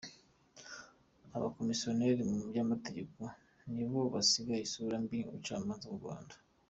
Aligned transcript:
Abakomisiyoneri 1.35 2.21
mu 2.29 2.37
by’amategeko 2.49 3.21
nib 3.73 3.93
o 3.99 4.01
basiga 4.13 4.53
isura 4.65 4.95
mbi 5.03 5.19
ubucamanza 5.29 5.87
bw’u 5.89 5.99
Rwanda. 6.01 6.33